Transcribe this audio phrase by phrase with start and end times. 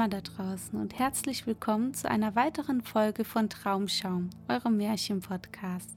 [0.00, 5.94] Träumer da draußen und herzlich willkommen zu einer weiteren Folge von Traumschaum, eurem Märchen-Podcast.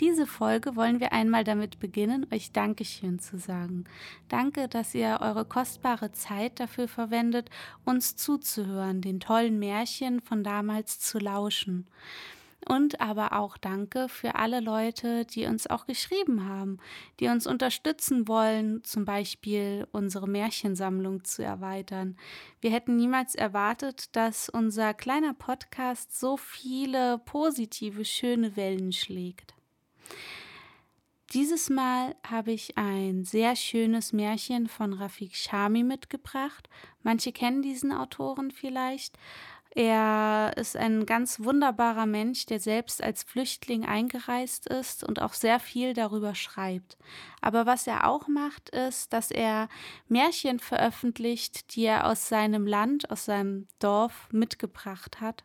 [0.00, 3.84] Diese Folge wollen wir einmal damit beginnen, euch Dankeschön zu sagen.
[4.26, 7.50] Danke, dass ihr eure kostbare Zeit dafür verwendet,
[7.84, 11.86] uns zuzuhören, den tollen Märchen von damals zu lauschen.
[12.68, 16.78] Und aber auch danke für alle Leute, die uns auch geschrieben haben,
[17.18, 22.16] die uns unterstützen wollen, zum Beispiel unsere Märchensammlung zu erweitern.
[22.60, 29.54] Wir hätten niemals erwartet, dass unser kleiner Podcast so viele positive, schöne Wellen schlägt.
[31.32, 36.68] Dieses Mal habe ich ein sehr schönes Märchen von Rafik Shami mitgebracht.
[37.04, 39.16] Manche kennen diesen Autoren vielleicht.
[39.72, 45.60] Er ist ein ganz wunderbarer Mensch, der selbst als Flüchtling eingereist ist und auch sehr
[45.60, 46.98] viel darüber schreibt.
[47.40, 49.68] Aber was er auch macht, ist, dass er
[50.08, 55.44] Märchen veröffentlicht, die er aus seinem Land, aus seinem Dorf mitgebracht hat.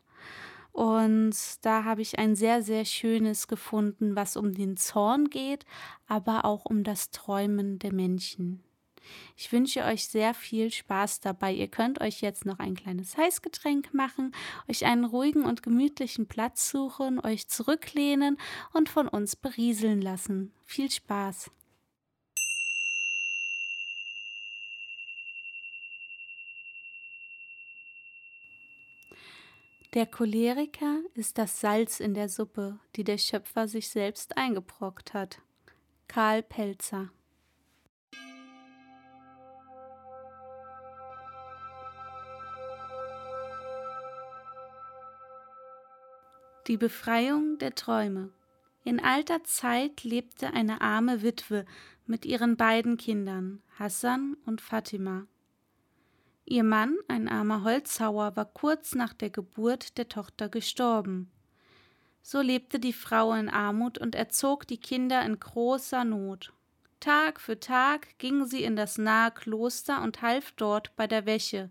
[0.71, 5.65] Und da habe ich ein sehr, sehr schönes gefunden, was um den Zorn geht,
[6.07, 8.64] aber auch um das Träumen der Menschen.
[9.37, 11.53] Ich wünsche euch sehr viel Spaß dabei.
[11.53, 14.33] Ihr könnt euch jetzt noch ein kleines Heißgetränk machen,
[14.69, 18.37] euch einen ruhigen und gemütlichen Platz suchen, euch zurücklehnen
[18.73, 20.53] und von uns berieseln lassen.
[20.65, 21.51] Viel Spaß!
[29.95, 35.41] Der Choleriker ist das Salz in der Suppe, die der Schöpfer sich selbst eingebrockt hat.
[36.09, 37.11] Karl Pelzer
[46.67, 48.31] Die Befreiung der Träume.
[48.83, 51.63] In alter Zeit lebte eine arme Witwe
[52.07, 55.27] mit ihren beiden Kindern, Hassan und Fatima.
[56.43, 61.29] Ihr Mann, ein armer Holzhauer, war kurz nach der Geburt der Tochter gestorben.
[62.23, 66.51] So lebte die Frau in Armut und erzog die Kinder in großer Not.
[66.99, 71.69] Tag für Tag ging sie in das nahe Kloster und half dort bei der Wäsche,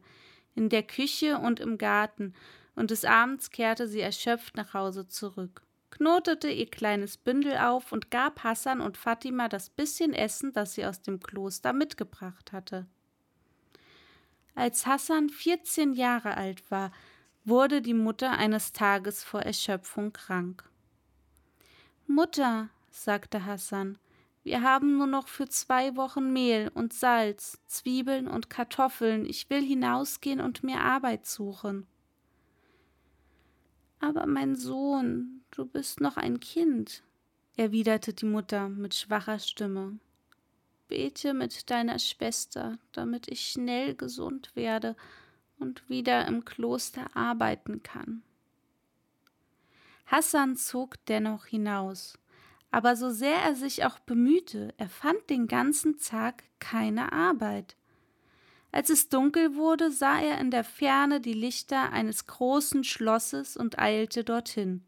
[0.55, 2.33] in der Küche und im Garten
[2.75, 8.11] und des Abends kehrte sie erschöpft nach Hause zurück, knotete ihr kleines Bündel auf und
[8.11, 12.87] gab Hassan und Fatima das bisschen Essen, das sie aus dem Kloster mitgebracht hatte.
[14.55, 16.93] Als Hassan 14 Jahre alt war,
[17.45, 20.65] wurde die Mutter eines Tages vor Erschöpfung krank.
[22.07, 23.99] Mutter, sagte Hassan,
[24.45, 29.25] wir haben nur noch für zwei Wochen Mehl und Salz, Zwiebeln und Kartoffeln.
[29.25, 31.87] Ich will hinausgehen und mir Arbeit suchen.
[34.05, 37.03] Aber mein Sohn, du bist noch ein Kind,
[37.57, 39.99] erwiderte die Mutter mit schwacher Stimme.
[40.89, 44.95] Bete mit deiner Schwester, damit ich schnell gesund werde
[45.59, 48.23] und wieder im Kloster arbeiten kann.
[50.05, 52.19] Hassan zog dennoch hinaus,
[52.71, 57.75] aber so sehr er sich auch bemühte, er fand den ganzen Tag keine Arbeit.
[58.75, 63.79] Als es dunkel wurde, sah er in der Ferne die Lichter eines großen Schlosses und
[63.79, 64.85] eilte dorthin.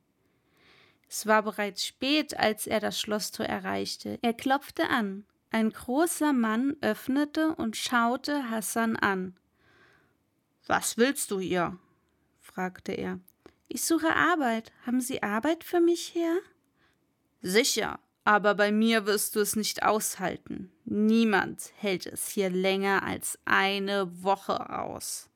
[1.08, 4.18] Es war bereits spät, als er das Schlosstor erreichte.
[4.22, 5.24] Er klopfte an.
[5.52, 9.36] Ein großer Mann öffnete und schaute Hassan an.
[10.66, 11.78] Was willst du hier?
[12.40, 13.20] fragte er.
[13.68, 14.72] Ich suche Arbeit.
[14.84, 16.36] Haben Sie Arbeit für mich her?
[17.40, 20.72] Sicher, aber bei mir wirst du es nicht aushalten.
[20.84, 25.30] Niemand hält es hier länger als eine Woche aus.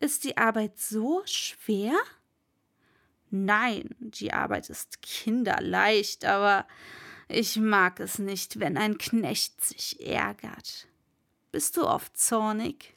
[0.00, 1.92] Ist die Arbeit so schwer?
[3.28, 6.66] Nein, die Arbeit ist kinderleicht, aber
[7.28, 10.88] ich mag es nicht, wenn ein Knecht sich ärgert.
[11.52, 12.94] Bist du oft zornig?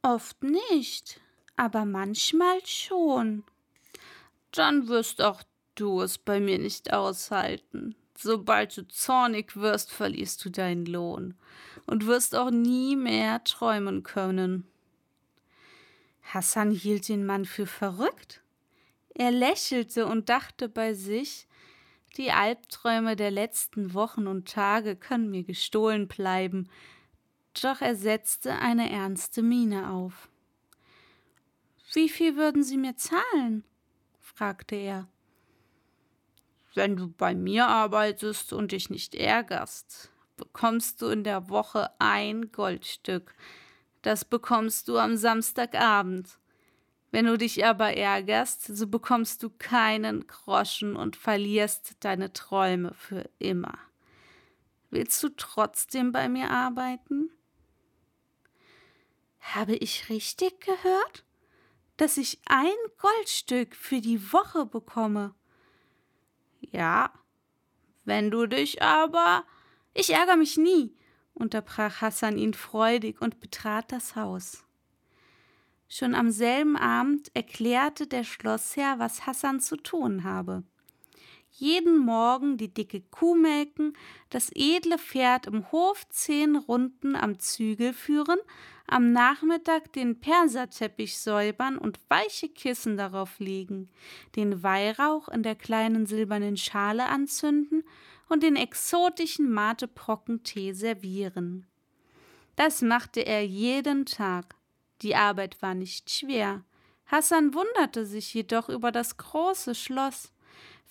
[0.00, 1.20] Oft nicht,
[1.56, 3.44] aber manchmal schon.
[4.52, 5.42] Dann wirst auch
[5.80, 7.94] du es bei mir nicht aushalten.
[8.16, 11.34] Sobald du zornig wirst, verlierst du deinen Lohn
[11.86, 14.66] und wirst auch nie mehr träumen können.
[16.22, 18.42] Hassan hielt den Mann für verrückt.
[19.14, 21.48] Er lächelte und dachte bei sich,
[22.16, 26.68] die Albträume der letzten Wochen und Tage können mir gestohlen bleiben,
[27.62, 30.28] doch er setzte eine ernste Miene auf.
[31.92, 33.64] Wie viel würden Sie mir zahlen?
[34.20, 35.08] fragte er.
[36.74, 42.52] Wenn du bei mir arbeitest und dich nicht ärgerst, bekommst du in der Woche ein
[42.52, 43.34] Goldstück.
[44.02, 46.38] Das bekommst du am Samstagabend.
[47.10, 53.28] Wenn du dich aber ärgerst, so bekommst du keinen Groschen und verlierst deine Träume für
[53.40, 53.76] immer.
[54.90, 57.30] Willst du trotzdem bei mir arbeiten?
[59.40, 61.24] Habe ich richtig gehört,
[61.96, 62.68] dass ich ein
[62.98, 65.34] Goldstück für die Woche bekomme?
[66.60, 67.12] Ja,
[68.04, 69.44] wenn du dich aber.
[69.94, 70.94] Ich ärgere mich nie,
[71.34, 74.64] unterbrach Hassan ihn freudig und betrat das Haus.
[75.88, 80.62] Schon am selben Abend erklärte der Schlossherr, was Hassan zu tun habe.
[81.50, 83.92] Jeden Morgen die dicke Kuh melken,
[84.30, 88.38] das edle Pferd im Hof zehn Runden am Zügel führen,
[88.86, 93.88] am Nachmittag den Perserteppich säubern und weiche Kissen darauf legen,
[94.36, 97.84] den Weihrauch in der kleinen silbernen Schale anzünden
[98.28, 101.66] und den exotischen Matebrocken-Tee servieren.
[102.56, 104.54] Das machte er jeden Tag.
[105.02, 106.64] Die Arbeit war nicht schwer.
[107.06, 110.32] Hassan wunderte sich jedoch über das große Schloss.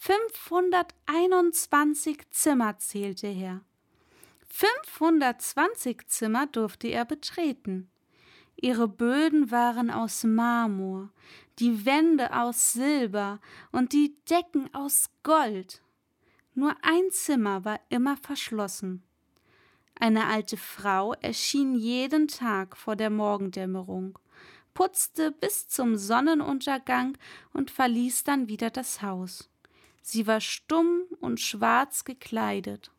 [0.01, 3.60] 521 Zimmer zählte er.
[4.48, 7.92] 520 Zimmer durfte er betreten.
[8.56, 11.10] Ihre Böden waren aus Marmor,
[11.60, 13.42] die Wände aus Silber
[13.74, 15.81] und die Decken aus Gold.
[16.54, 19.04] Nur ein Zimmer war immer verschlossen.
[20.00, 24.18] Eine alte Frau erschien jeden Tag vor der Morgendämmerung,
[24.74, 27.18] putzte bis zum Sonnenuntergang
[27.51, 29.49] und verließ dann wieder das Haus.
[30.11, 32.89] Sie war stumm und schwarz gekleidet.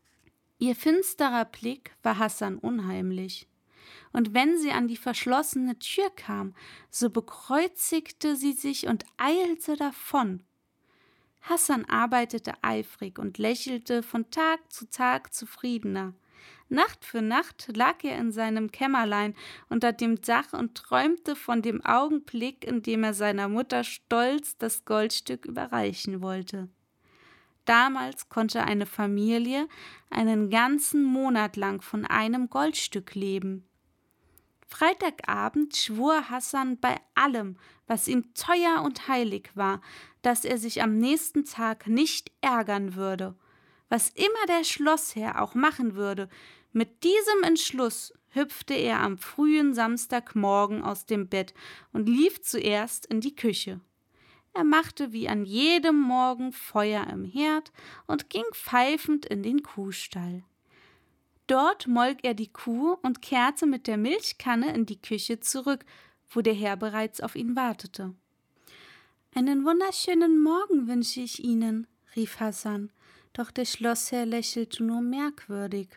[0.60, 3.48] Ihr finsterer Blick war Hassan unheimlich.
[4.12, 6.54] Und wenn sie an die verschlossene Tür kam,
[6.88, 10.44] so bekreuzigte sie sich und eilte davon.
[11.40, 16.14] Hassan arbeitete eifrig und lächelte von Tag zu Tag zufriedener.
[16.68, 19.34] Nacht für Nacht lag er in seinem Kämmerlein
[19.68, 24.84] unter dem Dach und träumte von dem Augenblick, in dem er seiner Mutter stolz das
[24.84, 26.68] Goldstück überreichen wollte.
[27.64, 29.68] Damals konnte eine Familie
[30.10, 33.66] einen ganzen Monat lang von einem Goldstück leben.
[34.66, 39.80] Freitagabend schwur Hassan bei allem, was ihm teuer und heilig war,
[40.22, 43.34] dass er sich am nächsten Tag nicht ärgern würde.
[43.88, 46.28] Was immer der Schlossherr auch machen würde,
[46.72, 51.52] mit diesem Entschluss hüpfte er am frühen Samstagmorgen aus dem Bett
[51.92, 53.80] und lief zuerst in die Küche.
[54.52, 57.73] Er machte wie an jedem Morgen Feuer im Herd
[58.07, 60.42] und ging pfeifend in den Kuhstall.
[61.47, 65.85] Dort molk er die Kuh und kehrte mit der Milchkanne in die Küche zurück,
[66.28, 68.14] wo der Herr bereits auf ihn wartete.
[69.35, 72.90] Einen wunderschönen Morgen wünsche ich Ihnen, rief Hassan,
[73.33, 75.88] doch der Schlossherr lächelte nur merkwürdig.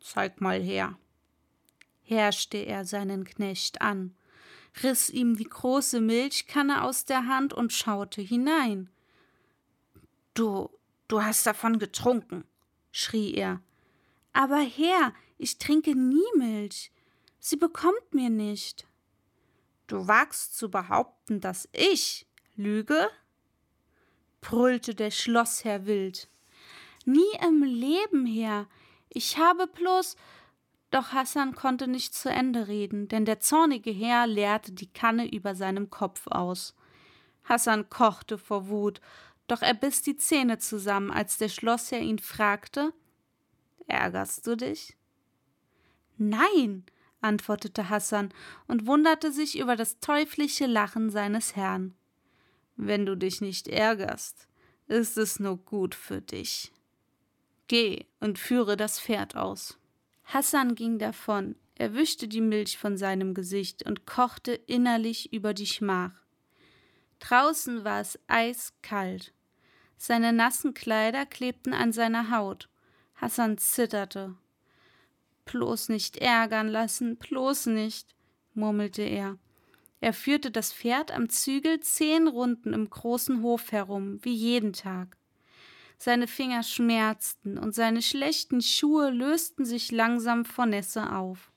[0.00, 0.98] Zeig mal her,
[2.02, 4.16] herrschte er seinen Knecht an,
[4.82, 8.88] riss ihm die große Milchkanne aus der Hand und schaute hinein.
[10.34, 10.70] Du,
[11.08, 12.44] du hast davon getrunken,
[12.92, 13.60] schrie er.
[14.32, 16.92] Aber Herr, ich trinke nie Milch.
[17.38, 18.86] Sie bekommt mir nicht.
[19.86, 23.08] Du wagst zu behaupten, dass ich lüge?
[24.40, 26.28] brüllte der Schlossherr wild.
[27.04, 28.68] Nie im Leben, Herr.
[29.08, 30.16] Ich habe bloß.
[30.90, 35.54] Doch Hassan konnte nicht zu Ende reden, denn der zornige Herr leerte die Kanne über
[35.54, 36.74] seinem Kopf aus.
[37.44, 39.00] Hassan kochte vor Wut,
[39.46, 42.92] doch er biss die Zähne zusammen, als der Schlossherr ihn fragte:
[43.86, 44.96] Ärgerst du dich?
[46.16, 46.84] Nein,
[47.20, 48.32] antwortete Hassan
[48.66, 51.94] und wunderte sich über das teuflische Lachen seines Herrn.
[52.76, 54.48] Wenn du dich nicht ärgerst,
[54.86, 56.72] ist es nur gut für dich.
[57.68, 59.79] Geh und führe das Pferd aus.
[60.32, 61.56] Hassan ging davon.
[61.74, 66.12] Er wischte die Milch von seinem Gesicht und kochte innerlich über die Schmach.
[67.18, 69.34] Draußen war es eiskalt.
[69.96, 72.68] Seine nassen Kleider klebten an seiner Haut.
[73.16, 74.36] Hassan zitterte.
[75.46, 78.14] Bloß nicht ärgern lassen, bloß nicht,
[78.54, 79.36] murmelte er.
[80.00, 85.16] Er führte das Pferd am Zügel zehn Runden im großen Hof herum, wie jeden Tag.
[86.02, 91.52] Seine Finger schmerzten und seine schlechten Schuhe lösten sich langsam vor Nässe auf.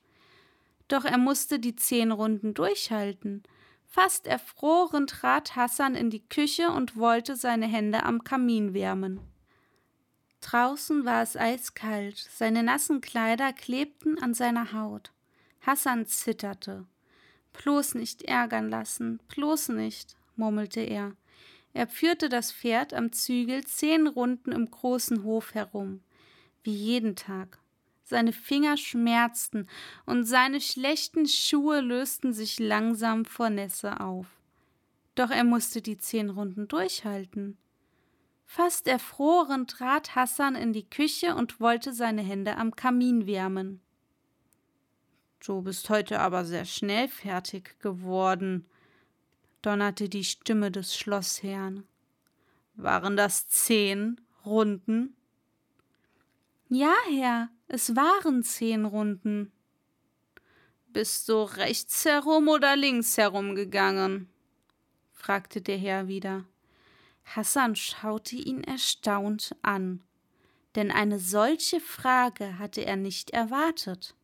[0.86, 3.42] Doch er musste die zehn Runden durchhalten.
[3.86, 9.18] Fast erfroren trat Hassan in die Küche und wollte seine Hände am Kamin wärmen.
[10.42, 15.10] Draußen war es eiskalt, seine nassen Kleider klebten an seiner Haut.
[15.62, 16.84] Hassan zitterte.
[17.54, 21.12] Bloß nicht ärgern lassen, bloß nicht, murmelte er.
[21.74, 26.02] Er führte das Pferd am Zügel zehn Runden im großen Hof herum,
[26.62, 27.58] wie jeden Tag.
[28.04, 29.68] Seine Finger schmerzten
[30.06, 34.26] und seine schlechten Schuhe lösten sich langsam vor Nässe auf.
[35.16, 37.58] Doch er musste die zehn Runden durchhalten.
[38.44, 43.80] Fast erfroren trat Hassan in die Küche und wollte seine Hände am Kamin wärmen.
[45.44, 48.66] Du bist heute aber sehr schnell fertig geworden,
[49.64, 51.84] donnerte die Stimme des Schlossherrn.
[52.74, 55.16] Waren das zehn Runden?
[56.68, 59.52] Ja, Herr, es waren zehn Runden.
[60.88, 64.28] Bist du rechts herum oder links herum gegangen?
[65.12, 66.44] fragte der Herr wieder.
[67.24, 70.02] Hassan schaute ihn erstaunt an,
[70.74, 74.14] denn eine solche Frage hatte er nicht erwartet.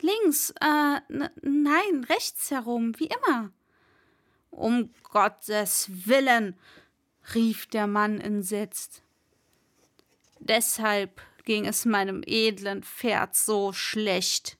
[0.00, 1.00] Links, äh,
[1.40, 3.50] nein, rechts herum, wie immer.
[4.56, 6.58] Um Gottes Willen,
[7.34, 9.02] rief der Mann entsetzt.
[10.38, 14.56] Deshalb ging es meinem edlen Pferd so schlecht.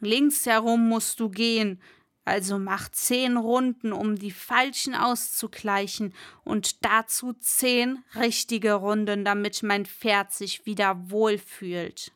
[0.00, 1.80] Links herum musst du gehen,
[2.24, 9.86] also mach zehn Runden, um die falschen auszugleichen, und dazu zehn richtige Runden, damit mein
[9.86, 12.10] Pferd sich wieder wohlfühlt.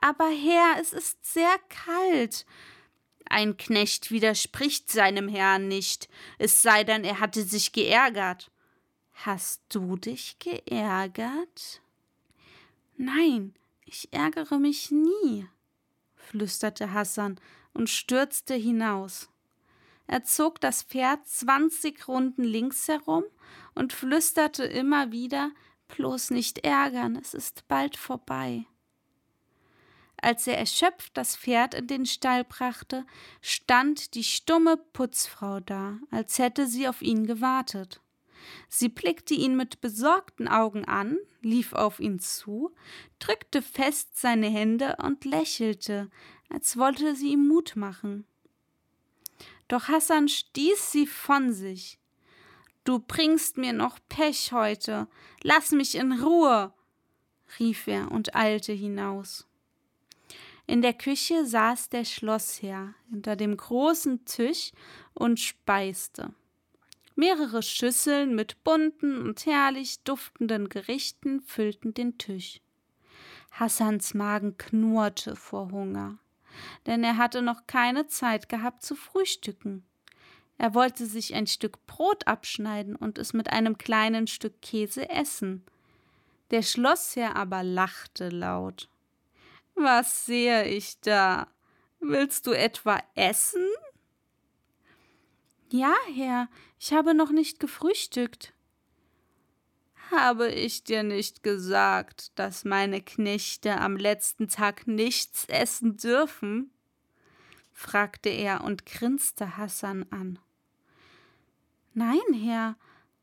[0.00, 2.44] Aber Herr, es ist sehr kalt.
[3.26, 8.50] Ein Knecht widerspricht seinem Herrn nicht, es sei denn, er hatte sich geärgert.
[9.14, 11.80] Hast du dich geärgert?
[12.96, 13.54] Nein,
[13.84, 15.46] ich ärgere mich nie,
[16.16, 17.40] flüsterte Hassan
[17.72, 19.28] und stürzte hinaus.
[20.06, 23.24] Er zog das Pferd zwanzig Runden links herum
[23.74, 25.50] und flüsterte immer wieder
[25.88, 28.64] Bloß nicht ärgern, es ist bald vorbei.
[30.24, 33.04] Als er erschöpft das Pferd in den Stall brachte,
[33.42, 38.00] stand die stumme Putzfrau da, als hätte sie auf ihn gewartet.
[38.70, 42.74] Sie blickte ihn mit besorgten Augen an, lief auf ihn zu,
[43.18, 46.10] drückte fest seine Hände und lächelte,
[46.48, 48.24] als wollte sie ihm Mut machen.
[49.68, 51.98] Doch Hassan stieß sie von sich.
[52.84, 55.06] Du bringst mir noch Pech heute.
[55.42, 56.72] Lass mich in Ruhe,
[57.58, 59.46] rief er und eilte hinaus.
[60.66, 64.72] In der Küche saß der Schlossherr hinter dem großen Tisch
[65.12, 66.32] und speiste.
[67.16, 72.60] Mehrere Schüsseln mit bunten und herrlich duftenden Gerichten füllten den Tisch.
[73.52, 76.18] Hassans Magen knurrte vor Hunger
[76.86, 79.84] denn er hatte noch keine Zeit gehabt zu frühstücken.
[80.56, 85.64] Er wollte sich ein Stück Brot abschneiden und es mit einem kleinen Stück Käse essen.
[86.50, 88.88] Der Schlossherr aber lachte laut.
[89.74, 91.48] Was sehe ich da?
[92.00, 93.66] Willst du etwa essen?
[95.70, 98.52] Ja, Herr, ich habe noch nicht gefrühstückt.
[100.10, 106.70] Habe ich dir nicht gesagt, dass meine Knechte am letzten Tag nichts essen dürfen?
[107.72, 110.38] fragte er und grinste Hassan an.
[111.94, 112.76] Nein, Herr,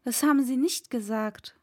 [0.03, 1.55] das haben Sie nicht gesagt,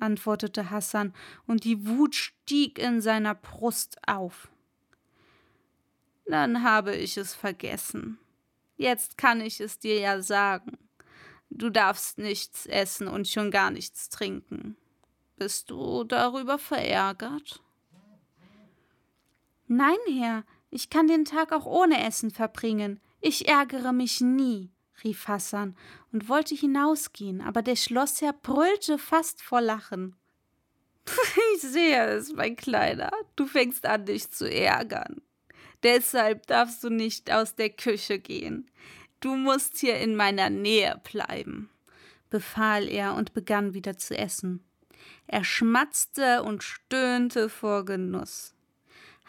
[0.00, 1.14] antwortete Hassan,
[1.46, 4.48] und die Wut stieg in seiner Brust auf.
[6.26, 8.18] Dann habe ich es vergessen.
[8.76, 10.78] Jetzt kann ich es dir ja sagen.
[11.50, 14.76] Du darfst nichts essen und schon gar nichts trinken.
[15.36, 17.62] Bist du darüber verärgert?
[19.68, 23.00] Nein, Herr, ich kann den Tag auch ohne Essen verbringen.
[23.20, 24.70] Ich ärgere mich nie,
[25.04, 25.76] rief Hassan
[26.12, 30.16] und wollte hinausgehen, aber der Schlossherr brüllte fast vor Lachen.
[31.54, 35.22] Ich sehe es, mein Kleiner, du fängst an, dich zu ärgern.
[35.82, 38.70] Deshalb darfst du nicht aus der Küche gehen.
[39.20, 41.70] Du musst hier in meiner Nähe bleiben,
[42.28, 44.64] befahl er und begann wieder zu essen.
[45.26, 48.54] Er schmatzte und stöhnte vor Genuss.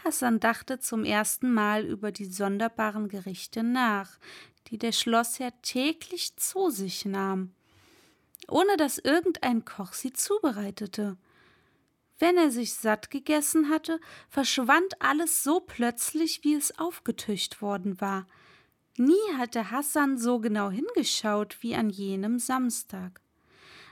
[0.03, 4.19] Hassan dachte zum ersten Mal über die sonderbaren Gerichte nach,
[4.67, 7.53] die der Schlossherr täglich zu sich nahm,
[8.47, 11.17] ohne dass irgendein Koch sie zubereitete.
[12.19, 18.25] Wenn er sich satt gegessen hatte, verschwand alles so plötzlich, wie es aufgetischt worden war.
[18.97, 23.21] Nie hatte Hassan so genau hingeschaut wie an jenem Samstag.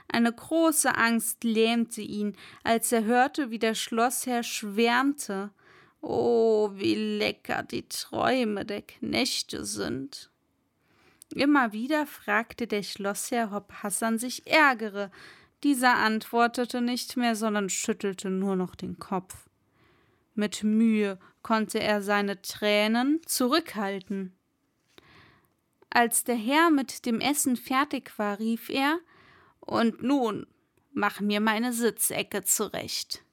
[0.08, 5.50] Eine große Angst lähmte ihn, als er hörte, wie der Schlossherr schwärmte.
[6.00, 10.30] Oh, wie lecker die Träume der Knechte sind.
[11.34, 15.10] Immer wieder fragte der Schlossherr, ob Hassan sich ärgere.
[15.64, 19.48] Dieser antwortete nicht mehr, sondern schüttelte nur noch den Kopf.
[20.34, 24.36] Mit Mühe konnte er seine Tränen zurückhalten.
[25.90, 28.98] Als der Herr mit dem Essen fertig war, rief er
[29.60, 30.46] Und nun
[30.92, 33.25] mach mir meine Sitzecke zurecht.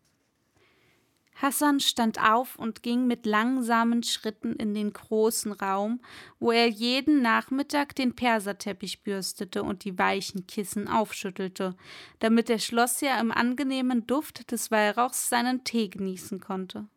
[1.35, 5.99] Hassan stand auf und ging mit langsamen Schritten in den großen Raum,
[6.39, 11.75] wo er jeden Nachmittag den Perserteppich bürstete und die weichen Kissen aufschüttelte,
[12.19, 16.87] damit der Schlossherr im angenehmen Duft des Weihrauchs seinen Tee genießen konnte.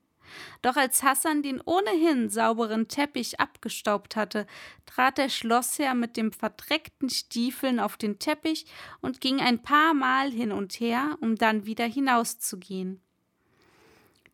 [0.62, 4.46] Doch als Hassan den ohnehin sauberen Teppich abgestaubt hatte,
[4.84, 8.66] trat der Schlossherr mit dem verdreckten Stiefeln auf den Teppich
[9.00, 13.00] und ging ein paar Mal hin und her, um dann wieder hinauszugehen.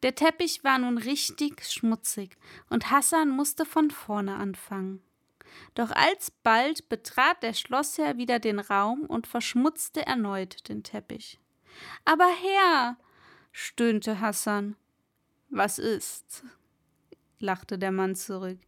[0.03, 2.37] Der Teppich war nun richtig schmutzig,
[2.69, 5.03] und Hassan musste von vorne anfangen.
[5.75, 11.39] Doch alsbald betrat der Schlossherr wieder den Raum und verschmutzte erneut den Teppich.
[12.05, 12.97] Aber Herr,
[13.53, 14.77] stöhnte Hassan.
[15.51, 16.45] Was ist?
[17.39, 18.59] lachte der Mann zurück.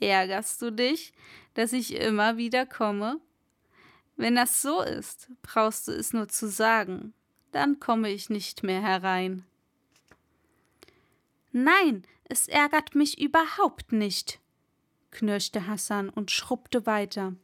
[0.00, 1.12] Ärgerst du dich,
[1.54, 3.20] dass ich immer wieder komme?
[4.16, 7.12] Wenn das so ist, brauchst du es nur zu sagen,
[7.52, 9.44] dann komme ich nicht mehr herein.
[11.52, 14.40] Nein, es ärgert mich überhaupt nicht,
[15.10, 17.34] knirschte Hassan und schrubbte weiter.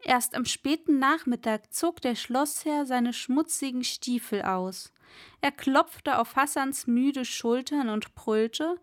[0.00, 4.92] Erst am späten Nachmittag zog der Schlossherr seine schmutzigen Stiefel aus.
[5.40, 8.80] Er klopfte auf Hassans müde Schultern und brüllte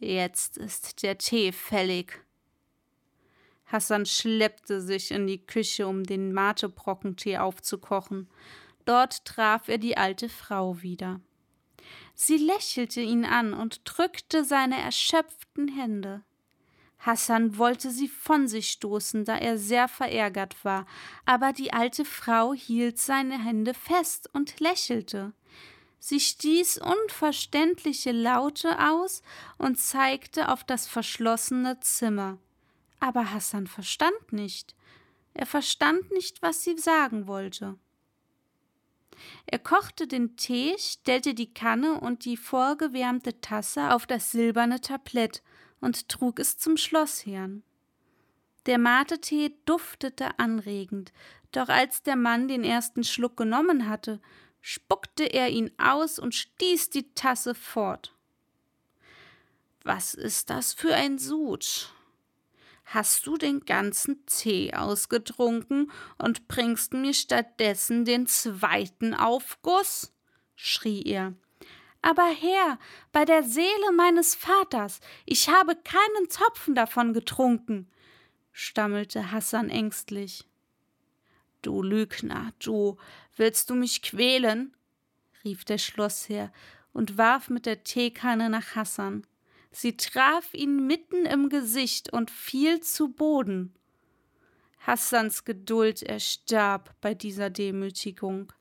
[0.00, 2.24] Jetzt ist der Tee fällig.
[3.66, 8.28] Hassan schleppte sich in die Küche, um den Matebrockentee aufzukochen.
[8.84, 11.20] Dort traf er die alte Frau wieder.
[12.20, 16.24] Sie lächelte ihn an und drückte seine erschöpften Hände.
[16.98, 20.84] Hassan wollte sie von sich stoßen, da er sehr verärgert war,
[21.26, 25.32] aber die alte Frau hielt seine Hände fest und lächelte.
[26.00, 29.22] Sie stieß unverständliche Laute aus
[29.56, 32.38] und zeigte auf das verschlossene Zimmer.
[32.98, 34.74] Aber Hassan verstand nicht.
[35.34, 37.78] Er verstand nicht, was sie sagen wollte.
[39.46, 45.42] Er kochte den Tee, stellte die Kanne und die vorgewärmte Tasse auf das silberne Tablett
[45.80, 47.62] und trug es zum Schlossherrn.
[48.66, 51.12] Der Mate-Tee duftete anregend,
[51.52, 54.20] doch als der Mann den ersten Schluck genommen hatte,
[54.60, 58.14] spuckte er ihn aus und stieß die Tasse fort.
[59.82, 61.94] Was ist das für ein Sud?
[62.90, 70.14] Hast du den ganzen Tee ausgetrunken und bringst mir stattdessen den zweiten Aufguss?
[70.56, 71.34] schrie er.
[72.00, 72.78] Aber Herr,
[73.12, 77.90] bei der Seele meines Vaters, ich habe keinen Tropfen davon getrunken,
[78.52, 80.48] stammelte Hassan ängstlich.
[81.60, 82.96] Du Lügner, du,
[83.36, 84.74] willst du mich quälen?
[85.44, 86.50] rief der Schlossherr
[86.94, 89.26] und warf mit der Teekanne nach Hassan.
[89.70, 93.74] Sie traf ihn mitten im Gesicht und fiel zu Boden.
[94.86, 98.52] Hassans Geduld erstarb bei dieser Demütigung.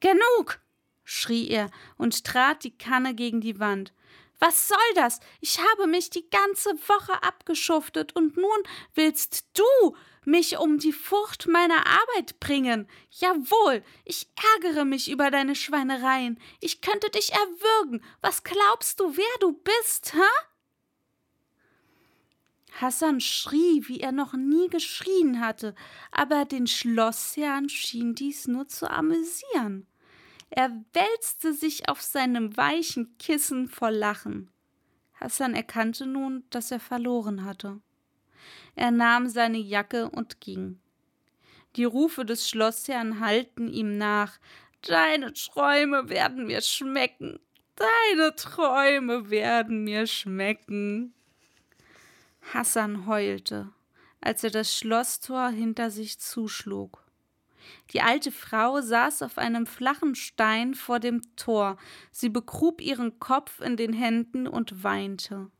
[0.00, 0.60] Genug!
[1.04, 3.92] schrie er und trat die Kanne gegen die Wand.
[4.38, 5.20] Was soll das?
[5.40, 8.62] Ich habe mich die ganze Woche abgeschuftet und nun
[8.94, 9.96] willst du
[10.28, 12.86] mich um die Furcht meiner Arbeit bringen.
[13.10, 16.38] Jawohl, ich ärgere mich über deine Schweinereien.
[16.60, 18.02] Ich könnte dich erwürgen.
[18.20, 20.44] Was glaubst du, wer du bist, hä?
[22.80, 25.74] Hassan schrie, wie er noch nie geschrien hatte,
[26.12, 29.88] aber den Schlossherrn schien dies nur zu amüsieren.
[30.50, 34.50] Er wälzte sich auf seinem weichen Kissen vor Lachen.
[35.14, 37.80] Hassan erkannte nun, dass er verloren hatte.
[38.74, 40.80] Er nahm seine Jacke und ging.
[41.76, 44.38] Die Rufe des Schlossherrn hallten ihm nach.
[44.82, 47.38] Deine Träume werden mir schmecken.
[47.76, 51.14] Deine Träume werden mir schmecken.
[52.52, 53.70] Hassan heulte,
[54.20, 57.04] als er das Schlosstor hinter sich zuschlug.
[57.90, 61.76] Die alte Frau saß auf einem flachen Stein vor dem Tor,
[62.10, 65.50] sie begrub ihren Kopf in den Händen und weinte.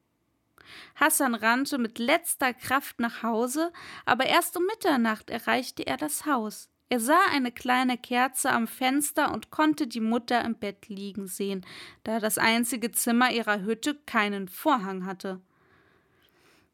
[0.94, 3.72] Hassan rannte mit letzter Kraft nach Hause,
[4.04, 6.68] aber erst um Mitternacht erreichte er das Haus.
[6.90, 11.66] Er sah eine kleine Kerze am Fenster und konnte die Mutter im Bett liegen sehen,
[12.04, 15.40] da das einzige Zimmer ihrer Hütte keinen Vorhang hatte.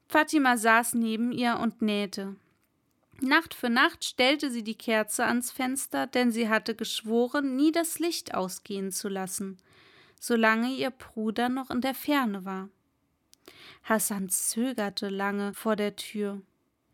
[0.06, 2.36] Fatima saß neben ihr und nähte.
[3.20, 7.98] Nacht für Nacht stellte sie die Kerze ans Fenster, denn sie hatte geschworen, nie das
[7.98, 9.58] Licht ausgehen zu lassen,
[10.20, 12.68] solange ihr Bruder noch in der Ferne war.
[13.84, 16.40] Hassan zögerte lange vor der Tür.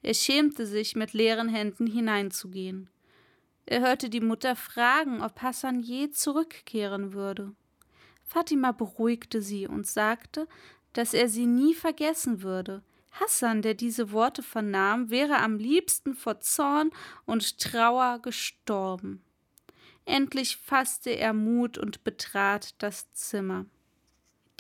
[0.03, 2.91] Er schämte sich, mit leeren Händen hineinzugehen.
[3.65, 7.55] Er hörte die Mutter fragen, ob Hassan je zurückkehren würde.
[8.25, 10.49] Fatima beruhigte sie und sagte,
[10.93, 12.83] dass er sie nie vergessen würde.
[13.13, 16.91] Hassan, der diese Worte vernahm, wäre am liebsten vor Zorn
[17.25, 19.23] und Trauer gestorben.
[20.07, 23.67] Endlich fasste er Mut und betrat das Zimmer.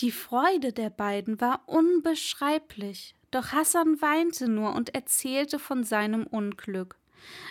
[0.00, 6.96] Die Freude der beiden war unbeschreiblich, doch Hassan weinte nur und erzählte von seinem Unglück.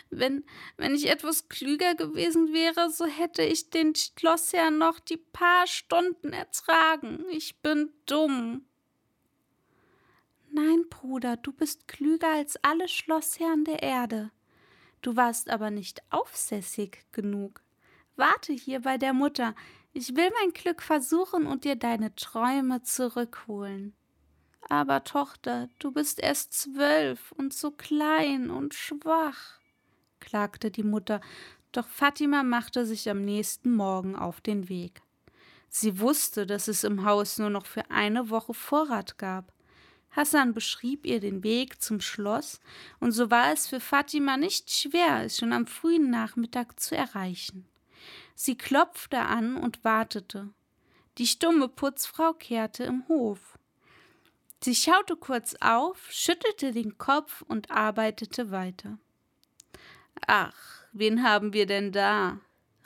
[0.09, 0.43] Wenn,
[0.75, 6.33] wenn ich etwas klüger gewesen wäre, so hätte ich den Schlossherrn noch die paar Stunden
[6.33, 7.23] ertragen.
[7.29, 8.65] Ich bin dumm.
[10.51, 14.31] Nein, Bruder, du bist klüger als alle Schlossherren der Erde.
[15.03, 17.61] Du warst aber nicht aufsässig genug.
[18.15, 19.55] Warte hier bei der Mutter,
[19.93, 23.95] ich will mein Glück versuchen und dir deine Träume zurückholen.
[24.69, 29.59] Aber Tochter, du bist erst zwölf und so klein und schwach,
[30.19, 31.21] klagte die Mutter,
[31.71, 35.01] doch Fatima machte sich am nächsten Morgen auf den Weg.
[35.69, 39.53] Sie wusste, dass es im Haus nur noch für eine Woche Vorrat gab.
[40.11, 42.59] Hassan beschrieb ihr den Weg zum Schloss,
[42.99, 47.68] und so war es für Fatima nicht schwer, es schon am frühen Nachmittag zu erreichen.
[48.41, 50.47] Sie klopfte an und wartete.
[51.17, 53.59] Die stumme Putzfrau kehrte im Hof.
[54.63, 58.97] Sie schaute kurz auf, schüttelte den Kopf und arbeitete weiter.
[60.25, 60.55] Ach,
[60.93, 62.39] wen haben wir denn da?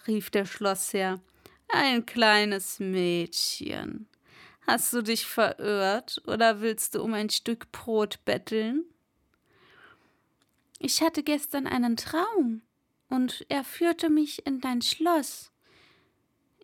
[0.07, 1.21] rief der Schlossherr.
[1.67, 4.07] Ein kleines Mädchen.
[4.65, 8.85] Hast du dich verirrt oder willst du um ein Stück Brot betteln?
[10.79, 12.63] Ich hatte gestern einen Traum,
[13.13, 15.51] und er führte mich in dein Schloss.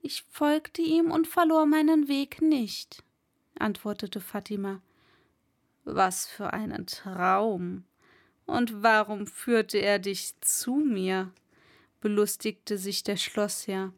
[0.01, 3.03] Ich folgte ihm und verlor meinen Weg nicht,
[3.59, 4.81] antwortete Fatima.
[5.83, 7.83] Was für einen Traum.
[8.47, 11.31] Und warum führte er dich zu mir?
[12.01, 13.93] belustigte sich der Schlossherr.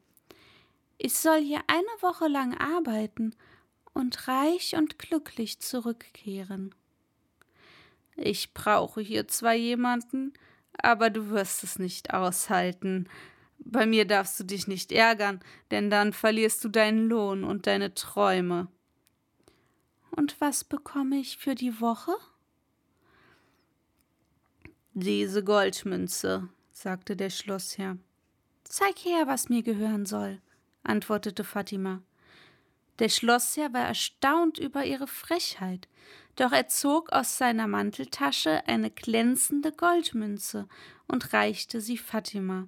[0.98, 3.34] Ich soll hier eine Woche lang arbeiten
[3.94, 6.76] und reich und glücklich zurückkehren.
[8.18, 10.34] Ich brauche hier zwar jemanden,
[10.78, 13.08] aber du wirst es nicht aushalten.
[13.60, 17.94] Bei mir darfst du dich nicht ärgern, denn dann verlierst du deinen Lohn und deine
[17.94, 18.68] Träume.
[20.12, 22.14] Und was bekomme ich für die Woche?
[24.94, 27.98] Diese Goldmünze, sagte der Schlossherr.
[28.64, 30.42] Zeig her, was mir gehören soll,
[30.84, 32.02] antwortete Fatima.
[33.00, 35.88] Der Schlossherr war erstaunt über ihre Frechheit,
[36.36, 40.68] doch er zog aus seiner Manteltasche eine glänzende Goldmünze
[41.08, 42.68] und reichte sie Fatima.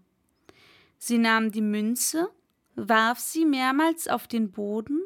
[0.98, 2.30] Sie nahm die Münze,
[2.76, 5.02] warf sie mehrmals auf den Boden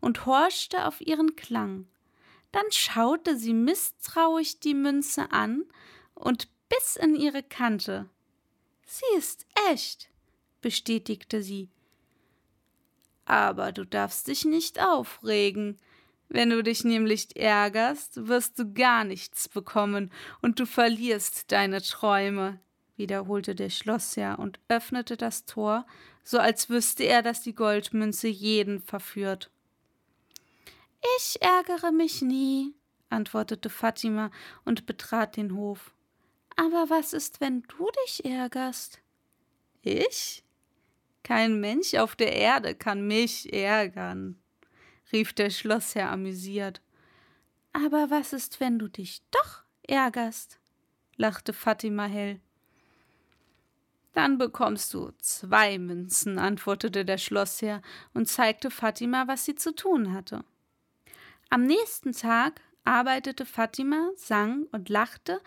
[0.00, 1.86] und horchte auf ihren Klang.
[2.52, 5.64] Dann schaute sie misstrauisch die Münze an
[6.14, 8.08] und biss in ihre Kante.
[8.84, 10.08] Sie ist echt,
[10.60, 11.68] bestätigte sie
[13.26, 15.78] aber du darfst dich nicht aufregen.
[16.28, 20.10] Wenn du dich nämlich ärgerst, wirst du gar nichts bekommen
[20.42, 22.58] und du verlierst deine Träume,
[22.96, 25.86] wiederholte der Schlossherr und öffnete das Tor,
[26.24, 29.50] so als wüsste er, dass die Goldmünze jeden verführt.
[31.18, 32.74] Ich ärgere mich nie,
[33.10, 34.30] antwortete Fatima
[34.64, 35.94] und betrat den Hof.
[36.56, 39.00] Aber was ist, wenn du dich ärgerst?
[39.82, 40.42] Ich?
[41.22, 44.40] Kein Mensch auf der Erde kann mich ärgern,
[45.12, 46.80] rief der Schlossherr amüsiert.
[47.72, 50.58] Aber was ist, wenn du dich doch ärgerst?
[51.16, 52.40] lachte Fatima hell.
[54.12, 57.82] Dann bekommst du zwei Münzen, antwortete der Schlossherr
[58.14, 60.42] und zeigte Fatima, was sie zu tun hatte.
[61.50, 65.40] Am nächsten Tag arbeitete Fatima, sang und lachte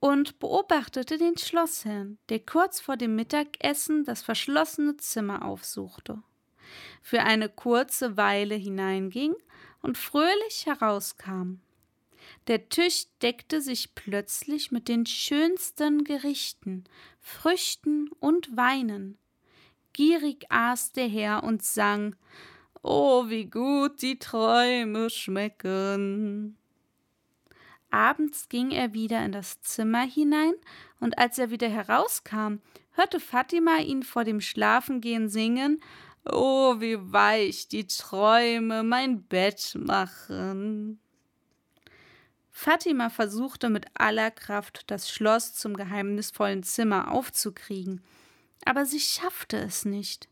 [0.00, 6.22] und beobachtete den Schlossherrn, der kurz vor dem Mittagessen das verschlossene Zimmer aufsuchte,
[7.02, 9.34] für eine kurze Weile hineinging
[9.82, 11.60] und fröhlich herauskam.
[12.46, 16.84] Der Tisch deckte sich plötzlich mit den schönsten Gerichten,
[17.20, 19.18] Früchten und Weinen.
[19.92, 22.16] Gierig aß der Herr und sang
[22.82, 26.58] Oh, wie gut die Träume schmecken.
[27.90, 30.54] Abends ging er wieder in das Zimmer hinein,
[31.00, 32.56] und als er wieder herauskam,
[32.90, 35.80] hörte Fatima ihn vor dem Schlafengehen singen
[36.24, 40.98] Oh, wie weich die Träume mein Bett machen.
[42.50, 48.00] Fatima versuchte mit aller Kraft, das Schloss zum geheimnisvollen Zimmer aufzukriegen,
[48.64, 50.28] aber sie schaffte es nicht.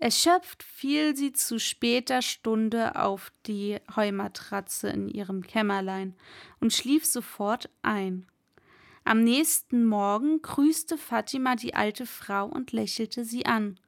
[0.00, 6.14] Erschöpft fiel sie zu später Stunde auf die Heumatratze in ihrem Kämmerlein
[6.58, 8.26] und schlief sofort ein.
[9.04, 13.78] Am nächsten Morgen grüßte Fatima die alte Frau und lächelte sie an.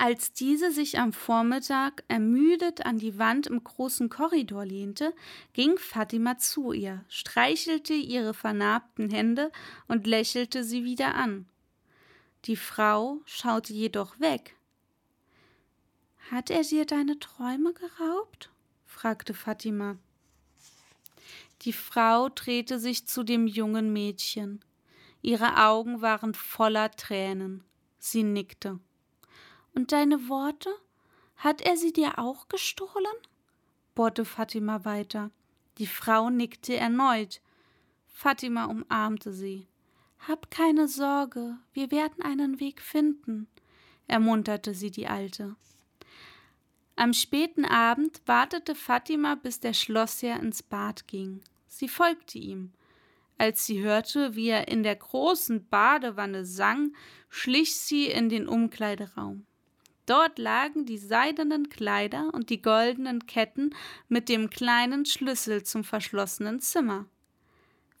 [0.00, 5.12] Als diese sich am Vormittag ermüdet an die Wand im großen Korridor lehnte,
[5.54, 9.50] ging Fatima zu ihr, streichelte ihre vernarbten Hände
[9.88, 11.48] und lächelte sie wieder an.
[12.44, 14.54] Die Frau schaute jedoch weg.
[16.30, 18.50] Hat er dir deine Träume geraubt?
[18.86, 19.96] fragte Fatima.
[21.62, 24.60] Die Frau drehte sich zu dem jungen Mädchen.
[25.22, 27.64] Ihre Augen waren voller Tränen.
[27.98, 28.78] Sie nickte.
[29.78, 30.70] Und deine Worte?
[31.36, 33.14] Hat er sie dir auch gestohlen?
[33.94, 35.30] bohrte Fatima weiter.
[35.78, 37.40] Die Frau nickte erneut.
[38.08, 39.68] Fatima umarmte sie.
[40.26, 43.46] Hab keine Sorge, wir werden einen Weg finden,
[44.08, 45.54] ermunterte sie die Alte.
[46.96, 51.40] Am späten Abend wartete Fatima, bis der Schlossherr ins Bad ging.
[51.68, 52.72] Sie folgte ihm.
[53.38, 56.96] Als sie hörte, wie er in der großen Badewanne sang,
[57.28, 59.44] schlich sie in den Umkleideraum.
[60.08, 63.74] Dort lagen die seidenen Kleider und die goldenen Ketten
[64.08, 67.04] mit dem kleinen Schlüssel zum verschlossenen Zimmer.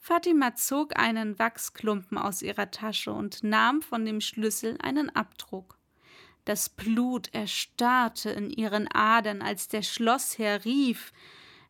[0.00, 5.76] Fatima zog einen Wachsklumpen aus ihrer Tasche und nahm von dem Schlüssel einen Abdruck.
[6.46, 11.12] Das Blut erstarrte in ihren Adern, als der Schlossherr rief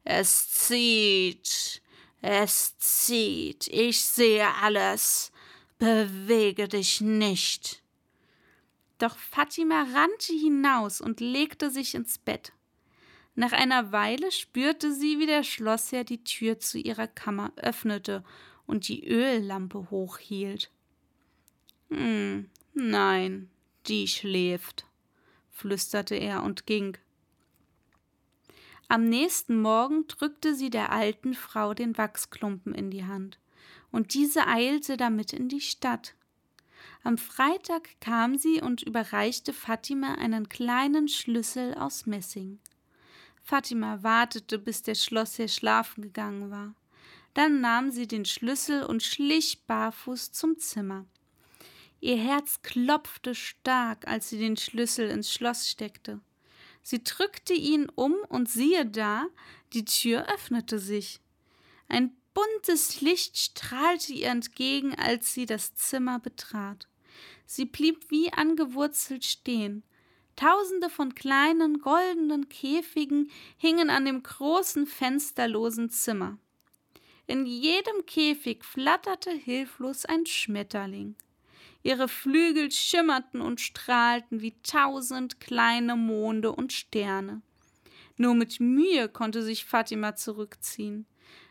[0.05, 1.83] Es zieht,
[2.23, 5.33] es zieht, ich sehe alles,
[5.81, 7.83] bewege dich nicht.
[8.99, 12.53] Doch Fatima rannte hinaus und legte sich ins Bett.
[13.35, 18.25] Nach einer Weile spürte sie, wie der Schlossherr die Tür zu ihrer Kammer öffnete
[18.67, 20.73] und die Öllampe hochhielt.
[21.91, 23.49] Hm, nein,
[23.87, 24.87] die schläft,
[25.53, 26.99] flüsterte er und ging.
[28.89, 33.39] Am nächsten Morgen drückte sie der alten Frau den Wachsklumpen in die Hand,
[33.91, 36.15] und diese eilte damit in die Stadt.
[37.09, 42.59] Am Freitag kam sie und überreichte Fatima einen kleinen Schlüssel aus Messing.
[43.43, 46.75] Fatima wartete, bis der Schlossherr schlafen gegangen war.
[47.33, 51.07] Dann nahm sie den Schlüssel und schlich barfuß zum Zimmer.
[52.03, 56.21] Ihr Herz klopfte stark, als sie den Schlüssel ins Schloss steckte.
[56.83, 59.25] Sie drückte ihn um und siehe da,
[59.73, 61.21] die Tür öffnete sich.
[61.89, 66.87] Ein buntes Licht strahlte ihr entgegen, als sie das Zimmer betrat.
[67.51, 69.83] Sie blieb wie angewurzelt stehen.
[70.37, 76.37] Tausende von kleinen goldenen Käfigen hingen an dem großen fensterlosen Zimmer.
[77.27, 81.17] In jedem Käfig flatterte hilflos ein Schmetterling.
[81.83, 87.41] Ihre Flügel schimmerten und strahlten wie tausend kleine Monde und Sterne.
[88.19, 91.07] Nur mit Mühe konnte sich Fatima zurückziehen.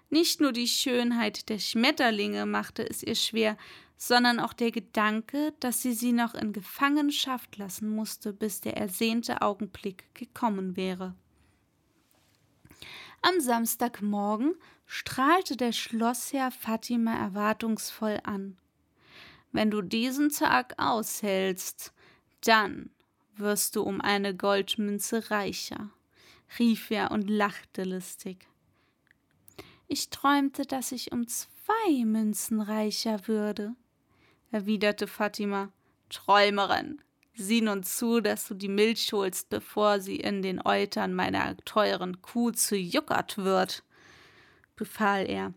[0.10, 3.58] Nicht nur die Schönheit der Schmetterlinge machte es ihr schwer,
[3.98, 9.42] sondern auch der Gedanke, dass sie sie noch in Gefangenschaft lassen musste, bis der ersehnte
[9.42, 11.16] Augenblick gekommen wäre.
[13.22, 14.54] Am Samstagmorgen
[14.86, 18.58] strahlte der Schlossherr Fatima erwartungsvoll an.
[19.52, 21.94] Wenn du diesen Tag aushältst,
[22.42, 22.92] dann
[23.36, 25.90] wirst du um eine Goldmünze reicher,
[26.60, 28.48] rief er und lachte lustig.
[29.88, 33.74] Ich träumte, dass ich um zwei Münzen reicher würde,
[34.52, 35.72] erwiderte Fatima.
[36.10, 37.02] Träumerin,
[37.36, 42.22] sieh nun zu, dass du die Milch holst, bevor sie in den Eutern meiner teuren
[42.22, 43.84] Kuh zu Juckert wird,
[44.76, 45.54] befahl er.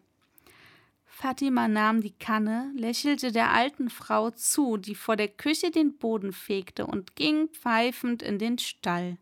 [1.04, 6.32] Fatima nahm die Kanne, lächelte der alten Frau zu, die vor der Küche den Boden
[6.32, 9.18] fegte, und ging pfeifend in den Stall.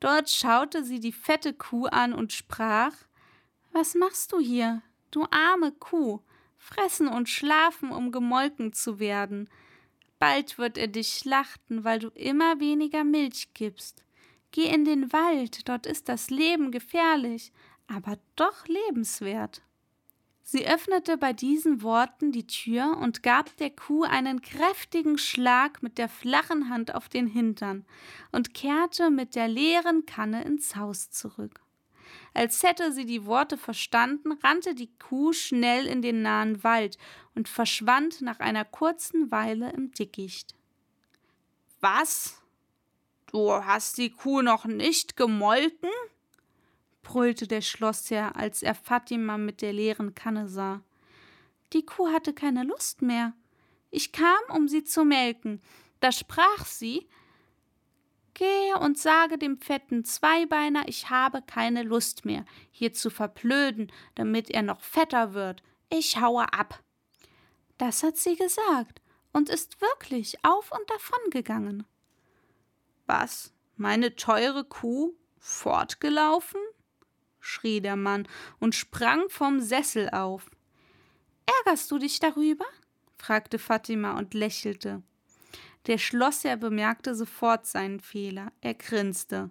[0.00, 2.92] Dort schaute sie die fette Kuh an und sprach
[3.72, 6.20] was machst du hier, du arme Kuh?
[6.56, 9.48] Fressen und schlafen, um gemolken zu werden.
[10.18, 14.04] Bald wird er dich schlachten, weil du immer weniger Milch gibst.
[14.52, 17.52] Geh in den Wald, dort ist das Leben gefährlich.
[17.88, 19.62] aber doch lebenswert.
[20.42, 25.98] Sie öffnete bei diesen Worten die Tür und gab der Kuh einen kräftigen Schlag mit
[25.98, 27.84] der flachen Hand auf den Hintern
[28.32, 31.60] und kehrte mit der leeren Kanne ins Haus zurück.
[32.34, 36.98] Als hätte sie die Worte verstanden, rannte die Kuh schnell in den nahen Wald
[37.34, 40.54] und verschwand nach einer kurzen Weile im Dickicht.
[41.80, 42.42] Was?
[43.32, 45.90] Du hast die Kuh noch nicht gemolken?
[47.02, 50.82] brüllte der Schlossherr, als er Fatima mit der leeren Kanne sah.
[51.72, 53.32] Die Kuh hatte keine Lust mehr.
[53.90, 55.60] Ich kam, um sie zu melken.
[56.00, 57.08] Da sprach sie
[58.34, 64.50] Gehe und sage dem fetten Zweibeiner, ich habe keine Lust mehr, hier zu verblöden, damit
[64.50, 65.62] er noch fetter wird.
[65.88, 66.82] Ich haue ab.
[67.78, 69.00] Das hat sie gesagt
[69.32, 71.84] und ist wirklich auf und davon gegangen.
[73.06, 73.52] Was?
[73.76, 76.60] Meine teure Kuh fortgelaufen?
[77.40, 80.50] schrie der Mann und sprang vom Sessel auf.
[81.64, 82.66] Ärgerst du dich darüber?
[83.16, 85.02] fragte Fatima und lächelte.
[85.86, 88.52] Der Schlossherr bemerkte sofort seinen Fehler.
[88.60, 89.50] Er grinste.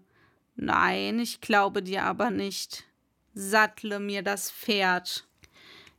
[0.56, 2.86] Nein, ich glaube dir aber nicht.
[3.34, 5.28] Sattle mir das Pferd.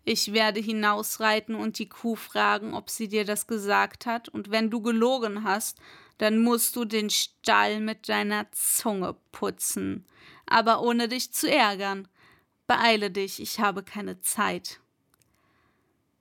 [0.04, 4.70] Ich werde hinausreiten und die Kuh fragen, ob sie dir das gesagt hat, und wenn
[4.70, 5.78] du gelogen hast,
[6.18, 10.06] dann musst du den Stall mit deiner Zunge putzen,
[10.46, 12.08] aber ohne dich zu ärgern.
[12.66, 14.80] Beeile dich, ich habe keine Zeit.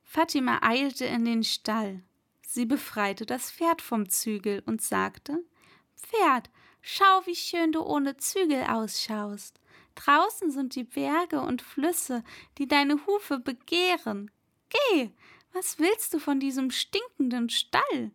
[0.04, 2.02] Fatima eilte in den Stall.
[2.52, 5.46] Sie befreite das Pferd vom Zügel und sagte
[5.96, 6.50] Pferd,
[6.82, 9.60] schau, wie schön du ohne Zügel ausschaust.
[9.94, 12.24] Draußen sind die Berge und Flüsse,
[12.58, 14.32] die deine Hufe begehren.
[14.70, 15.12] Geh,
[15.54, 18.10] was willst du von diesem stinkenden Stall?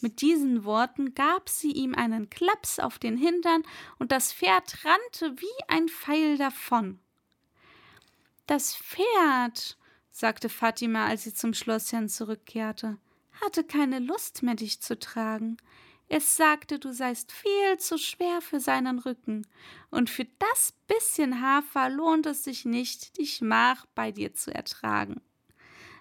[0.00, 3.62] Mit diesen Worten gab sie ihm einen Klaps auf den Hintern,
[4.00, 6.98] und das Pferd rannte wie ein Pfeil davon.
[8.48, 9.78] Das Pferd,
[10.10, 12.98] sagte Fatima, als sie zum Schlossherrn zurückkehrte,
[13.42, 15.56] hatte keine Lust mehr, dich zu tragen.
[16.08, 19.46] Es sagte, du seist viel zu schwer für seinen Rücken,
[19.90, 25.22] und für das bisschen Hafer lohnt es sich nicht, die Schmach bei dir zu ertragen.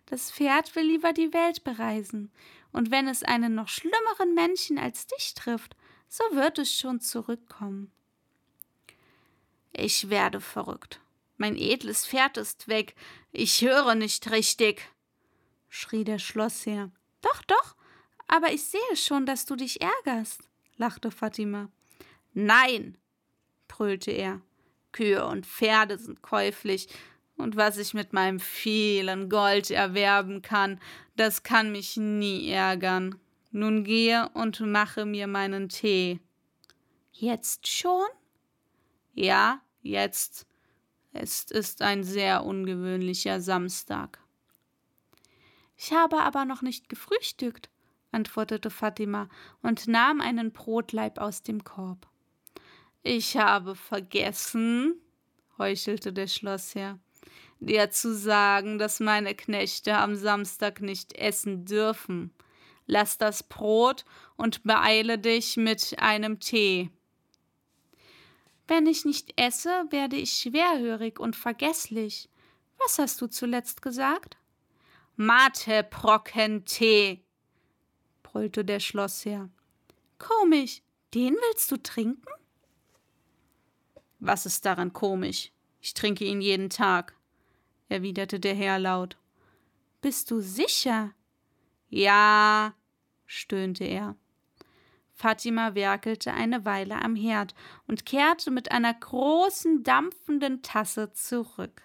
[0.06, 2.32] Das Pferd will lieber die Welt bereisen,
[2.72, 5.76] und wenn es einen noch schlimmeren Menschen als dich trifft,
[6.10, 7.92] so wird es schon zurückkommen.
[9.72, 11.00] Ich werde verrückt.
[11.38, 12.96] Mein edles Pferd ist weg.
[13.32, 14.88] Ich höre nicht richtig,
[15.70, 16.92] schrie der Schlossherr.
[17.24, 17.76] Doch, doch,
[18.28, 21.70] aber ich sehe schon, dass du dich ärgerst, lachte Fatima.
[22.34, 22.98] Nein,
[23.68, 24.42] brüllte er.
[24.92, 26.88] Kühe und Pferde sind käuflich,
[27.36, 30.80] und was ich mit meinem vielen Gold erwerben kann,
[31.16, 33.20] das kann mich nie ärgern.
[33.52, 36.20] Nun gehe und mache mir meinen Tee.
[37.12, 38.06] Jetzt schon?
[39.14, 40.46] Ja, jetzt.
[41.12, 44.23] Es ist ein sehr ungewöhnlicher Samstag.
[45.78, 47.70] Ich habe aber noch nicht gefrühstückt,
[48.12, 49.30] antwortete Fatima
[49.62, 52.08] und nahm einen Brotleib aus dem Korb.
[53.02, 54.96] Ich habe vergessen,
[55.58, 57.00] heuchelte der Schlossherr,
[57.60, 62.32] dir zu sagen, dass meine Knechte am Samstag nicht essen dürfen.
[62.86, 64.06] Lass das Brot
[64.36, 66.90] und beeile dich mit einem Tee.
[68.68, 72.30] Wenn ich nicht esse, werde ich schwerhörig und vergesslich.
[72.78, 74.38] Was hast du zuletzt gesagt?
[75.16, 77.24] Matebrockentee,
[78.24, 79.50] brüllte der Schlossherr.
[80.18, 80.82] Komisch,
[81.14, 82.28] den willst du trinken?
[84.20, 85.52] Was ist daran komisch?
[85.82, 87.14] Ich trinke ihn jeden Tag,
[87.90, 89.18] erwiderte der Herr laut.
[90.02, 91.14] Bist du sicher?
[91.90, 92.74] Ja,
[93.28, 94.16] stöhnte er.
[95.14, 97.54] Fatima werkelte eine Weile am Herd
[97.88, 101.84] und kehrte mit einer großen dampfenden Tasse zurück.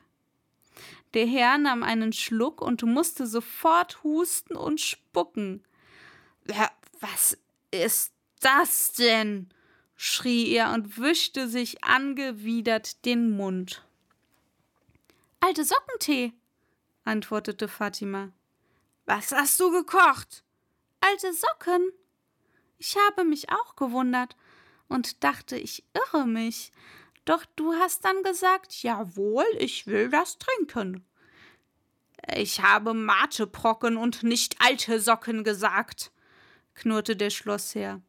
[1.14, 5.64] Der Herr nahm einen Schluck und musste sofort husten und spucken.
[7.00, 7.36] Was
[7.70, 9.48] ist das denn?
[9.96, 13.84] schrie er und wischte sich angewidert den Mund.
[15.40, 16.32] Alte Sockentee,
[17.04, 18.30] antwortete Fatima.
[19.06, 20.44] Was hast du gekocht?
[21.00, 21.90] Alte Socken.
[22.78, 24.36] Ich habe mich auch gewundert
[24.88, 26.70] und dachte, ich irre mich.
[27.28, 31.04] Doch du hast dann gesagt, jawohl, ich will das trinken.
[32.34, 36.10] Ich habe Mateprocken und nicht alte Socken gesagt,
[36.74, 38.00] knurrte der Schlossherr.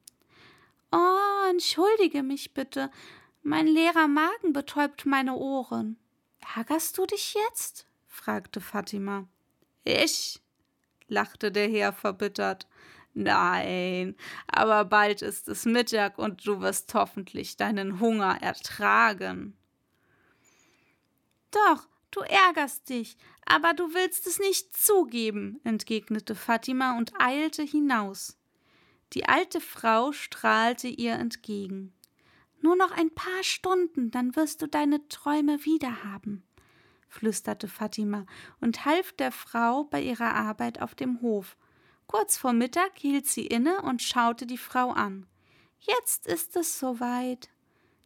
[0.94, 2.90] Oh, entschuldige mich bitte.
[3.44, 5.98] Mein leerer Magen betäubt meine Ohren.
[6.56, 7.88] Ärgerst du dich jetzt?
[8.08, 9.28] fragte Fatima.
[9.84, 10.40] Ich?
[11.10, 12.68] lachte der Herr verbittert.
[13.14, 14.16] Nein,
[14.48, 19.58] aber bald ist es Mittag und du wirst hoffentlich deinen Hunger ertragen.
[21.52, 28.38] Doch, du ärgerst dich, aber du willst es nicht zugeben, entgegnete Fatima und eilte hinaus.
[29.14, 31.94] Die alte Frau strahlte ihr entgegen.
[32.62, 36.44] Nur noch ein paar Stunden, dann wirst du deine Träume wiederhaben,
[37.08, 38.26] flüsterte Fatima
[38.60, 41.58] und half der Frau bei ihrer Arbeit auf dem Hof.
[42.12, 45.28] Kurz vor Mittag hielt sie inne und schaute die Frau an.
[45.80, 47.50] Jetzt ist es soweit.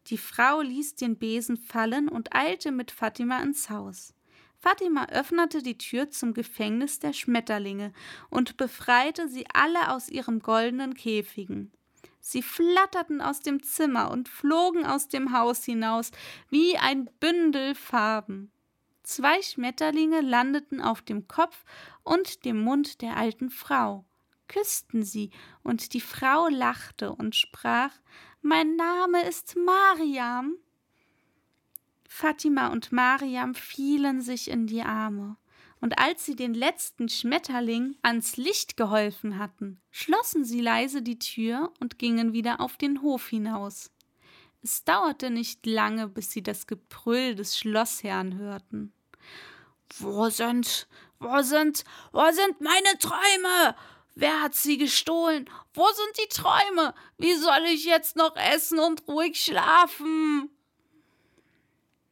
[0.08, 4.14] Die Frau ließ den Besen fallen und eilte mit Fatima ins Haus.
[4.60, 7.93] Fatima öffnete die Tür zum Gefängnis der Schmetterlinge
[8.30, 11.72] und befreite sie alle aus ihren goldenen Käfigen.
[12.20, 16.12] Sie flatterten aus dem Zimmer und flogen aus dem Haus hinaus
[16.49, 18.53] wie ein Bündel Farben.
[19.04, 21.66] Zwei Schmetterlinge landeten auf dem Kopf
[22.04, 24.06] und dem Mund der alten Frau,
[24.47, 25.30] küssten sie,
[25.62, 27.91] und die Frau lachte und sprach
[28.41, 30.56] Mein Name ist Mariam.
[32.08, 35.36] Fatima und Mariam fielen sich in die Arme,
[35.82, 41.74] und als sie den letzten Schmetterling ans Licht geholfen hatten, schlossen sie leise die Tür
[41.82, 43.92] und gingen wieder auf den Hof hinaus.
[44.64, 48.93] Es dauerte nicht lange, bis sie das Gebrüll des Schlossherrn hörten.
[49.99, 50.88] Wo sind,
[51.20, 51.84] wo sind,
[52.14, 53.76] wo sind meine Träume?
[54.16, 55.49] Wer hat sie gestohlen?
[55.74, 56.93] Wo sind die Träume?
[57.18, 60.49] Wie soll ich jetzt noch essen und ruhig schlafen?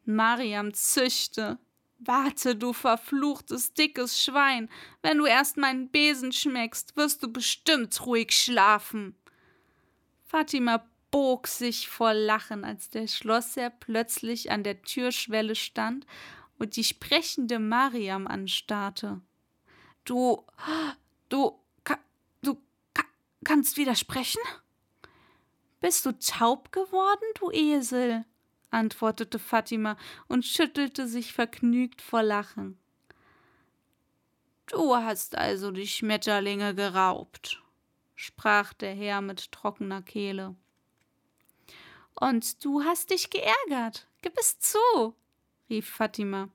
[0.04, 1.58] Mariam zischte.
[1.99, 4.70] Warte, du verfluchtes, dickes Schwein.
[5.02, 9.16] Wenn du erst meinen Besen schmeckst, wirst du bestimmt ruhig schlafen.
[10.26, 16.07] Fatima bog sich vor Lachen, als der Schlossherr plötzlich an der Türschwelle stand
[16.57, 19.22] und die sprechende Mariam anstarrte.
[20.05, 20.45] Du,
[21.30, 21.59] du,
[22.41, 22.57] du
[23.43, 24.41] kannst widersprechen?
[25.82, 28.26] Bist du taub geworden, du Esel?
[28.70, 29.97] antwortete Fatima
[30.28, 32.80] und schüttelte sich vergnügt vor Lachen.
[34.68, 37.62] Du hast also die Schmetterlinge geraubt,
[38.16, 40.55] sprach der Herr mit trockener Kehle.
[42.16, 44.07] Und du hast dich geärgert.
[44.22, 45.16] Gib es zu,
[45.70, 46.49] rief Fatima.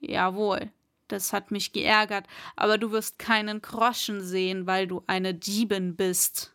[0.00, 0.70] Jawohl,
[1.08, 2.26] das hat mich geärgert,
[2.56, 6.54] aber du wirst keinen Groschen sehen, weil du eine Diebin bist,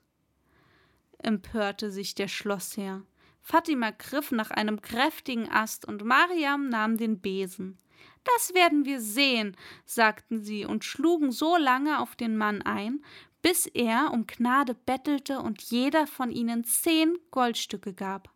[1.17, 3.03] empörte sich der Schlossherr.
[3.41, 7.77] Fatima griff nach einem kräftigen Ast und Mariam nahm den Besen.
[8.23, 9.55] Das werden wir sehen,
[9.85, 13.03] sagten sie und schlugen so lange auf den Mann ein,
[13.41, 18.29] bis er um Gnade bettelte und jeder von ihnen zehn Goldstücke gab.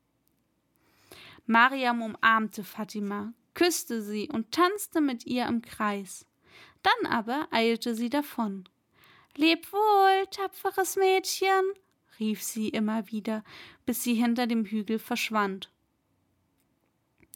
[1.45, 6.25] Mariam umarmte Fatima, küsste sie und tanzte mit ihr im Kreis.
[6.81, 8.67] Dann aber eilte sie davon.
[9.35, 11.63] Leb wohl, tapferes Mädchen,
[12.19, 13.43] rief sie immer wieder,
[13.85, 15.69] bis sie hinter dem Hügel verschwand.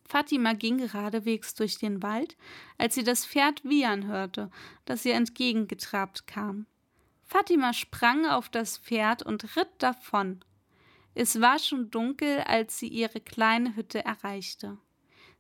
[0.08, 2.38] Fatima ging geradewegs durch den Wald,
[2.78, 4.50] als sie das Pferd wiehern hörte,
[4.86, 6.66] das ihr entgegengetrabt kam.
[7.28, 10.40] Fatima sprang auf das Pferd und ritt davon.
[11.14, 14.78] Es war schon dunkel, als sie ihre kleine Hütte erreichte.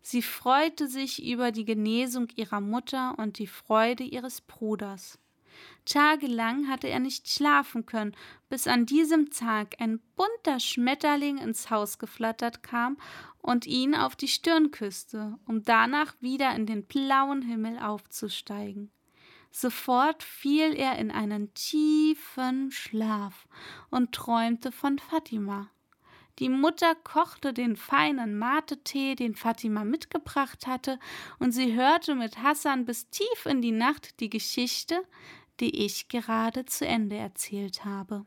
[0.02, 5.18] Sie freute sich über die Genesung ihrer Mutter und die Freude ihres Bruders.
[5.86, 8.16] Tagelang hatte er nicht schlafen können,
[8.50, 12.98] bis an diesem Tag ein bunter Schmetterling ins Haus geflattert kam
[13.42, 18.92] und ihn auf die Stirn küsste, um danach wieder in den blauen Himmel aufzusteigen.
[19.52, 23.48] Sofort fiel er in einen tiefen Schlaf
[23.90, 25.70] und träumte von Fatima.
[26.40, 31.00] Die Mutter kochte den feinen Mate-Tee, den Fatima mitgebracht hatte,
[31.40, 35.02] und sie hörte mit Hassan bis tief in die Nacht die Geschichte,
[35.60, 38.26] die ich gerade zu Ende erzählt habe.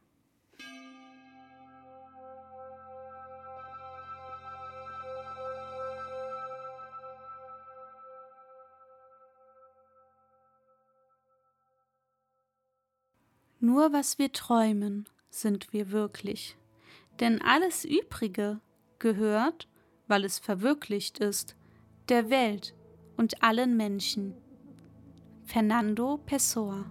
[13.71, 16.57] Nur was wir träumen, sind wir wirklich
[17.21, 18.61] denn alles Übrige
[18.99, 19.69] gehört,
[20.09, 21.55] weil es verwirklicht ist,
[22.09, 22.75] der Welt
[23.17, 24.35] und allen Menschen.
[25.45, 26.87] Fernando Pessoa